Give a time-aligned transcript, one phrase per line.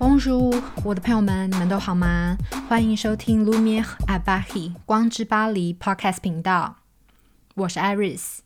[0.00, 2.36] 汪叔我的朋友们，你们都好吗？
[2.68, 6.76] 欢迎收听 Lumiere à Paris 光之巴黎 Podcast 频道，
[7.54, 8.40] 我是 Iris。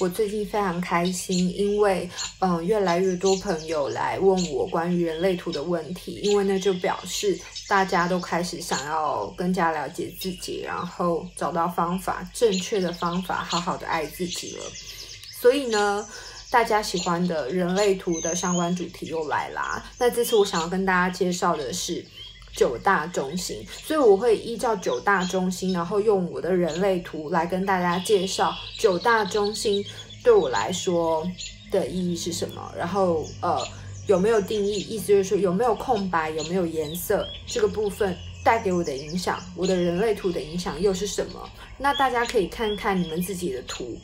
[0.00, 2.10] 我最近非常开心，因为
[2.40, 14.64] 嗯，越来越多朋友来问我关于人类图的问题，因为那就表示大家都开始想要更加了解自己，然后找到方法，正确的方法，好好的爱自己了。
[15.40, 16.06] 所以呢，
[16.50, 19.84] 大家喜欢的人类图的相关主题又来啦。
[19.98, 22.04] 那这次我想要跟大家介绍的是。
[22.52, 29.84] 九大中心，所以我会依照九大中心，然后用我的人类图来跟大家介绍九大中心
[30.24, 31.24] 对我来说
[31.70, 33.64] 的意义是什么，然后呃
[34.08, 41.48] 有没有定义，意思就是说有没有空白，有没有颜色，这个部分带给我的影响，我的人类图的影响又是什么？
[41.78, 43.96] 那大家可以看看你们自己的图。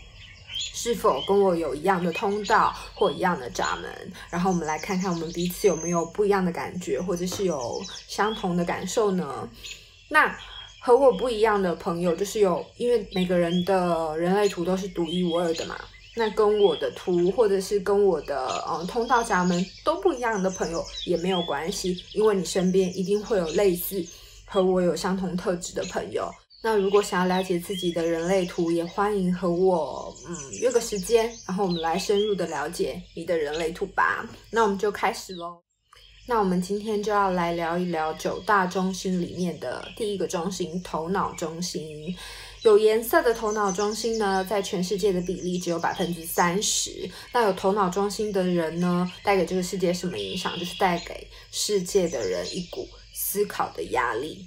[0.57, 4.13] 是否跟我有一样的通道或一样的闸门？
[4.31, 9.49] 然后我们来看看我们彼此有没有不一样的感觉，或者是有相同的感受呢？
[10.09, 10.37] 那
[10.81, 15.77] 和我不一样的朋友，就是有，因为每个人的人类图都是独一无二的嘛。
[16.15, 24.03] 那跟我的图，或者是跟我的嗯通道闸门都不一样的朋友也没有关系，因为你身边一定会有类似
[24.47, 26.31] 和我有相同特质的朋友。
[26.63, 34.29] 那如果想要了解自己的人类图，也欢迎和我嗯约个时间，然后我们来深入的了解你的人类图吧。
[34.51, 35.63] 那我们就开始喽。
[36.29, 42.13] 那我们今天就要来聊一聊九大中心里面的第一个中心——头脑中心。
[42.63, 47.09] 有颜色的头脑中心呢，在全世界的比例只有百分之三十。
[47.33, 50.59] 那有头脑中心的人呢，带给这个世界什么影响？
[50.59, 54.45] 就是带给世界的人一股思考的压力。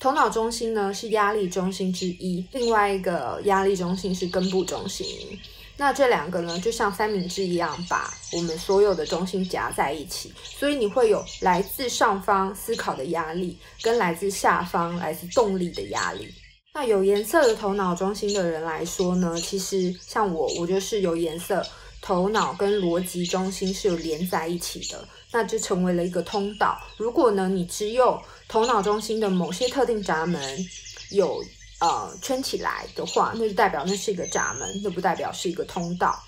[0.00, 5.06] 头脑中心呢，是压力中心之一，另外一个压力中心是根部中心。
[5.76, 16.32] 那这两个呢，就像三明治一样，把我们所有的中心夹在一起，所以你会有来自上方思考的压力，跟来自下方来自动力的压力。
[16.72, 21.64] 那有颜色的头脑中心的人来说呢，其实像我，我就是有颜色。
[22.00, 26.80] 头脑跟逻辑中心是有连在一起的，那就成为了一个通道。
[26.96, 30.40] 如果呢，你只有头脑中心的某些特定闸门
[31.10, 31.44] 有
[31.80, 36.18] 呃圈起来的话，那就代表那是一个闸门，那不代表是一个通道。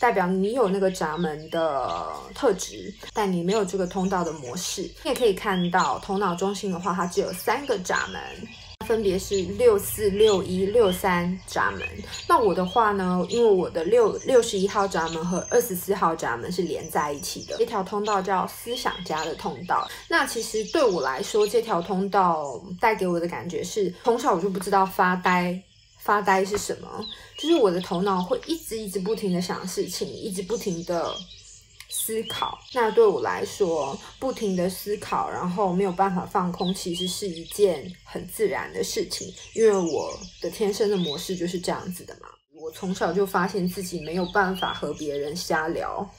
[0.00, 4.82] 代表你有那个闸门的特质，但你没有这个通道的模式。
[5.04, 8.20] 你也可以看到，头脑中心的话，它只有三个闸门。
[8.82, 11.82] 分别是六四六一六三闸门。
[12.28, 19.88] 那我的话呢，因为我的六六十一号闸门和二十四号闸门是连在一起的，这条通道叫思想家的通道。
[20.08, 25.62] 那其实对我来说，这条通道带给我的感觉是，从小我就不知道发呆，
[25.98, 26.88] 发呆是什么，
[27.38, 31.14] 就是我的头脑会一直一直不停的想事情，一直不停的。
[32.04, 42.28] 思考，那对我来说，不停的思考，然后没有办法放空，其实是一件很自然的事情，因为我的天生的模式就是这样子的嘛。
[42.52, 46.10] 我从小就发现自己没有办法和别人瞎聊，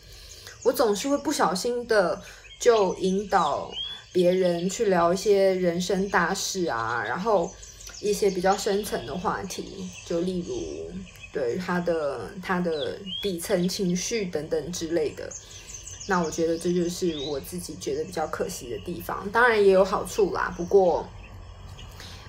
[0.63, 2.21] 我总是会不小心的
[2.61, 3.69] 就引导
[4.13, 7.51] 别人去聊一些人生大事啊，然后
[7.99, 10.91] 一些比较深层的话题，就例如
[11.33, 15.29] 对他的他的底层情绪等等之类的。
[16.05, 20.53] 那我觉得这就是我自己觉得比较可惜的地方，当然也有好处啦。
[20.57, 21.07] 不过，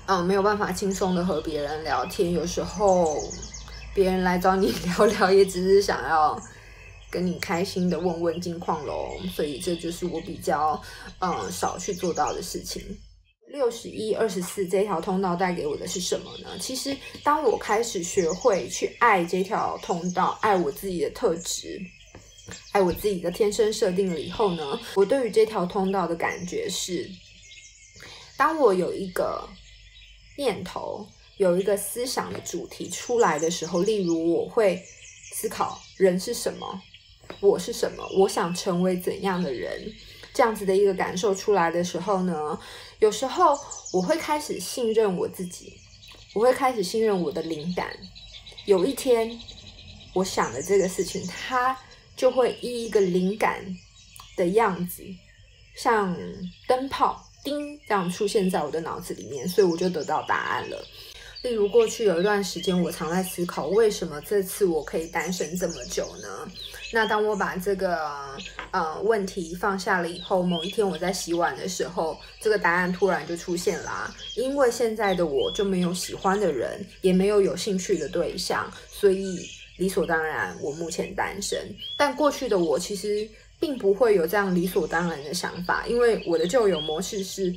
[0.07, 3.19] 嗯，没有办法轻松的和别人聊天，有时候
[3.93, 6.41] 别人来找你 聊聊，也只是想要
[7.11, 9.17] 跟你开心的问问近况喽。
[9.35, 10.81] 所以这就是我比较
[11.19, 12.81] 嗯少去做到的事情。
[13.49, 16.49] 六十一、二十四这条通道带给我的是什么呢？
[16.61, 21.81] 其实当我开始学会去爱这条通道，爱我自己的特质。
[22.73, 27.11] 爱我自己的天生设定了以后呢，我对于这条通道的感觉是，
[28.37, 29.49] 当我有一个
[30.37, 31.07] 念头，
[31.39, 34.83] 有一个思想的主题出来的时候，例如我会
[35.33, 36.83] 思考人是什么，
[37.41, 39.91] 我是什么，我想成为怎样的人，
[40.35, 42.59] 这样子的一个感受出来的时候呢，
[42.99, 43.59] 有时候
[43.93, 45.79] 我会开始信任我自己，
[46.35, 47.97] 我会开始信任我的灵感。
[48.67, 49.41] 有一天，
[50.13, 51.75] 我想的这个事情，它。
[52.17, 53.65] 就会以一个灵感
[54.37, 55.03] 的样子，
[55.75, 56.17] 像
[56.67, 60.85] 灯泡叮这样出现在我的脑子里面，所以我就得到答案了。
[61.43, 66.49] 例如，过去有一段时间，我常在思考，为什么这次我可以单身这么久呢？
[66.91, 67.99] 那当我把这个
[68.71, 74.11] 呃问题放下了以后，某一天我在洗碗的时候，这个答案突然就出现啦。
[74.37, 79.47] 因为现在的我就没有喜欢的人，也没有有兴趣的对象，所以。
[79.77, 83.29] 理所当然，我目前单身，但过去的我其实
[83.59, 87.53] 并不会有这样理所当然的想法，因为我的旧有模式是，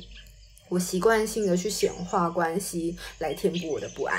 [0.68, 4.18] 我习惯性的去显化关系来填补我的不安，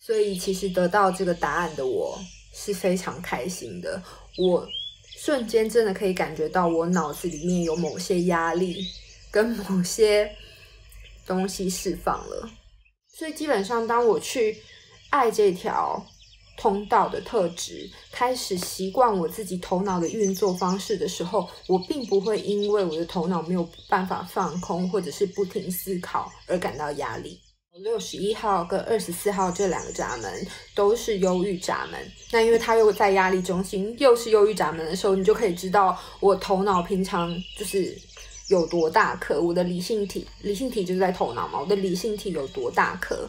[0.00, 2.18] 所以其实得到这个答案的我
[2.52, 4.02] 是非常开心的。
[4.36, 4.66] 我
[5.16, 8.84] 瞬间真的可以感觉到我脑子里面有某些压力
[9.30, 10.34] 跟某些
[11.26, 12.50] 东西释放了，
[13.06, 14.58] 所以基本上当我去
[15.10, 16.04] 爱这条。
[16.60, 27.40] 通道的特质，开始习惯我自己头脑的运作方式的时候，我并不会因为我的头脑没有办法放空，或者是不停思考而感到压力。
[27.82, 31.98] 六十一号跟二十四号这两个闸门都是忧郁闸门，
[32.30, 37.96] 那因为它又在压力中心，又是忧郁闸门的时候，你就可以知道我头脑平常就是
[38.50, 43.26] 有多大颗，我的理性体，理性体就是在头脑嘛，我的理性体有多大颗。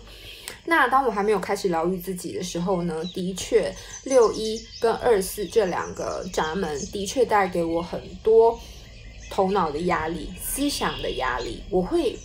[0.65, 3.73] 那当我还没有开始疗愈自己的时候呢，的确，
[4.03, 8.59] 六一跟二四这两个闸门的确带给我很多
[9.29, 11.63] 头脑的压力、思想的压力。
[11.69, 12.17] 我会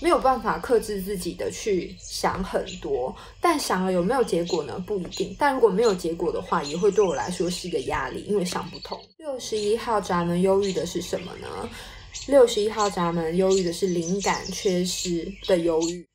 [0.00, 4.82] 没有办法克制自己的去想很多，但想了有没有结果呢？
[4.86, 5.36] 不一定。
[5.38, 8.98] 但如果没有结果的话，也会对我来说是一个压力，因为想不通。
[9.18, 11.68] 六十一号闸门忧郁的是什么呢？
[12.26, 16.06] 六十一号闸门忧郁的是灵感缺失的忧郁。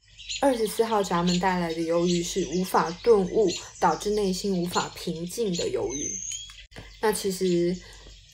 [0.42, 6.12] 二十四号闸门带来的忧郁是无法顿悟，导致内心无法平静的忧郁。
[7.02, 7.76] 那其实，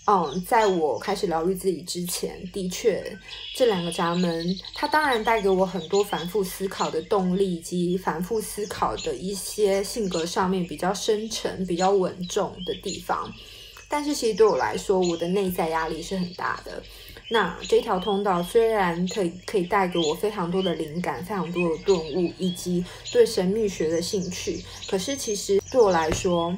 [0.06, 3.18] 嗯，在我开始疗愈自己之前，的确，
[3.56, 13.34] 这两个闸门它当然带给我很多反复思考的动力，以及反复思考的一些性格上面比较深沉、比较稳重的地方。
[13.88, 16.84] 但是，其实对我来说，我的内在压力是很大的。
[17.34, 26.56] 那这条通道虽然可以可以带给我非常多的灵感、非常多的顿悟，以及对神秘学的兴趣，可是其实对我来说，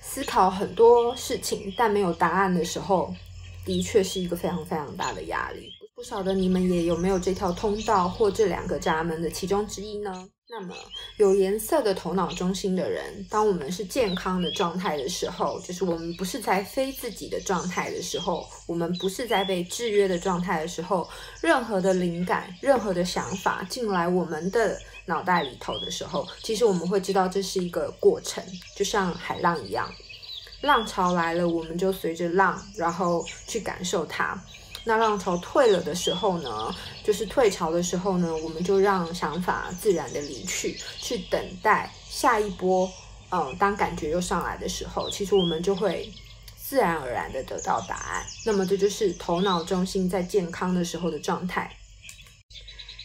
[0.00, 3.14] 思考很多事情但没有答案的时候，
[3.66, 5.70] 的确是一个非常非常大的压力。
[5.94, 10.26] 不晓得你们也有没有这条通道或这两个闸门的其中之一呢？
[10.50, 10.74] 那么
[11.16, 21.08] 有颜色的头脑中心的人，当我们是健康的状态的时候，就是我们不是在非自己的状态的时候，我们不是在被制约的状态的时候，
[21.40, 28.44] 任何的灵感、任何的想法进来我们的脑袋里头的时候，其实我们会知道这是一个过程，
[28.76, 29.90] 就像海浪一样，
[30.60, 34.38] 浪潮来了，我们就随着浪，然后去感受它。
[34.84, 42.90] 那浪潮退了的时候呢，就是退潮的时候呢，我们就让想法自然的离去，去等待下一波。
[43.30, 46.12] 嗯，当感觉又上来的时候，其实我们就会
[46.56, 48.24] 自然而然的得到答案。
[48.44, 51.74] 那么这就是头脑中心在健康的时候的状态。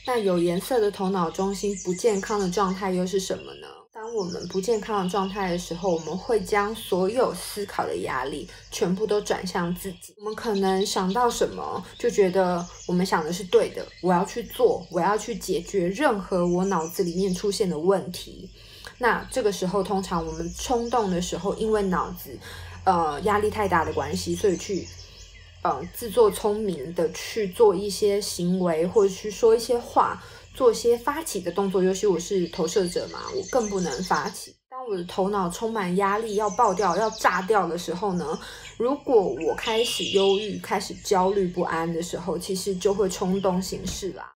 [0.06, 3.68] 那有颜色的头脑中心不健康的状态又是什么呢？
[4.02, 10.16] 当我们不健康的状态的时候，我们会将所有思考的压力全部都转向自己。
[10.20, 18.50] 我们可能想到什么，就觉得我们想的是对的，我要去做，我要去解决任何我脑子里面出现的问题。
[19.00, 22.40] 那这个时候，通常我们冲动的时候，因为脑子
[22.86, 24.88] 呃压力太大的关系，所以去
[25.62, 30.24] 呃自作聪明的去做一些行为，或者去说一些话。
[30.60, 34.54] 做些发起的动作，尤其我是投射者嘛，我更不能发起。
[34.70, 38.38] 当我的头脑充满压力，要爆掉、要炸掉的时候呢，
[38.78, 44.34] 如果我开始忧郁、开始焦虑不安的时候，其实就会冲动行事啦。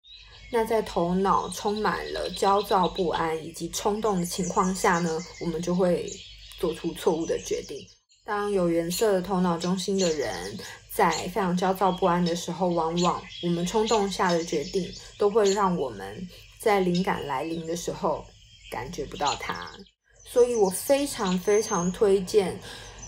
[0.49, 6.09] 那在头脑充满了焦躁不安以及冲动的情况下呢，我们就会
[6.57, 7.77] 做出错误的决定。
[8.23, 10.57] 当有颜色的头脑中心的人，
[10.95, 18.23] 在非常焦躁不安的时候，往往我们冲动下的决定都会让我们在灵感来临的时候
[18.69, 19.69] 感觉不到它。
[20.25, 22.59] 所以我非常非常推荐。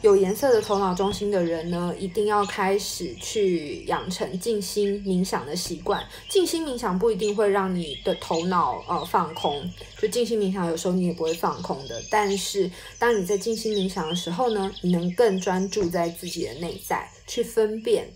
[0.05, 6.07] 有颜色的头脑中心的人呢，一定要开始去养成静心冥想的习惯。
[6.29, 9.67] 静心冥想不一定会让你的头脑呃放空，
[9.99, 11.99] 就静心冥想有时候你也不会放空的。
[12.11, 12.69] 但是
[12.99, 18.07] 当你在静心冥想的时候呢，你能更专注在自己的内在，去分辨、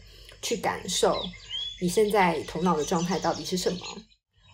[0.43, 1.17] 去感受
[1.81, 3.79] 你现在头脑的状态到底是什么。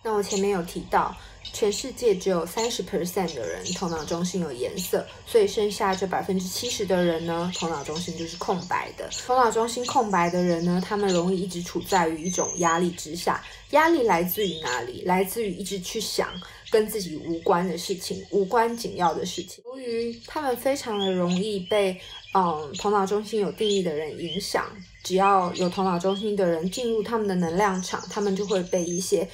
[0.02, 1.14] 那我前面有提到。
[1.52, 9.08] 全世界只有三十 percent 的人头脑中心有颜色，所以剩下这百分之七十的人呢，头脑中心就是空白的。
[9.26, 13.42] 头脑中心空白的人呢，他们容易一直处在于一种压力之下。
[13.70, 15.02] 压力来自于哪里？
[15.04, 16.28] 来自于一直去想
[16.70, 19.64] 跟自己无关的事情，无关紧要的事情。
[19.64, 21.98] 由于他们非常的容易被
[22.34, 24.66] 嗯头脑中心有定义的人影响，
[25.02, 29.28] 只要有头脑中心的人进入他们的能量场，他们就会被一些。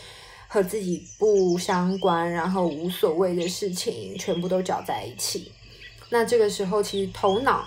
[0.52, 5.50] 和自己不相关，然后无所谓的事情全部都搅在一起。
[6.10, 7.64] 那这个时候，其实头脑，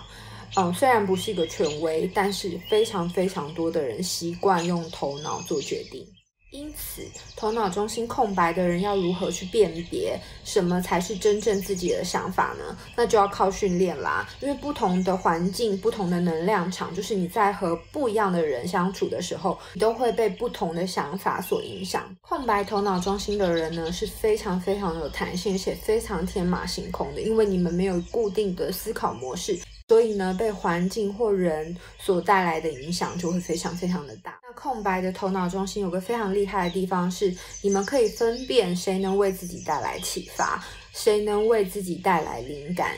[0.56, 6.06] 嗯，虽然不是一个权威，但是非常非常多的人习惯用头脑做决定。
[6.56, 7.02] 因此，
[7.36, 12.78] 头脑中心空白的人要如何去辨别什么才是真正自己的想法呢？
[12.96, 14.26] 那就要靠训练啦。
[14.40, 22.04] 因为不同的环境、不同的能量场，就是你在和不一样的人相处的时候，你都会被不同的想法所影响。
[22.22, 29.60] 空白头脑中心的人呢，是非常非常有弹性，且非常天马行空的，因为你们没有固定的思考模式。
[29.88, 34.40] 所以呢，被环境或人所带来的影响就会非常非常的大。
[34.42, 42.98] 那空白的头脑中心有个非常厉害的地方是，你们可以分辨谁能为自己带来启发，谁能为自己带来灵感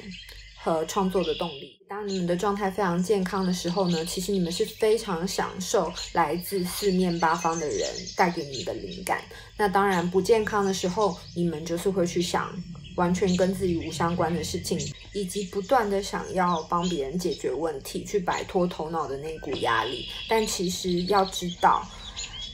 [0.63, 1.77] 和创作的动力。
[1.89, 9.21] 当你们的状态非常健康的时候呢，其实你们是非常享受来自四面八方的人带给你的灵感。
[9.57, 12.49] 那当然，不健康的时候，你们就是会去想。
[12.97, 14.77] 完全跟自己无相关的事情，
[15.13, 20.05] 以及不断的想要帮别人解决问题，去摆脱头脑的那股压力。
[20.27, 21.87] 但其实要知道，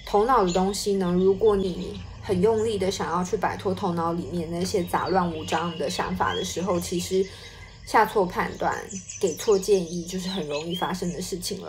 [0.06, 7.26] 头脑的东西呢，如果你很用力的想要去摆脱头脑里面那些杂乱无章的想法的时候，其实
[7.86, 8.82] 下错判断、
[9.20, 11.62] 给错建议，就是很容易发生的事情啦。